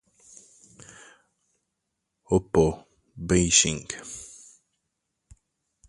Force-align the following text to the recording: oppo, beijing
oppo, 2.35 2.65
beijing 3.27 3.85